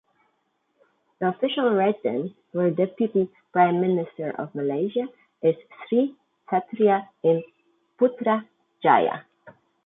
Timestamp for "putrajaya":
7.99-9.25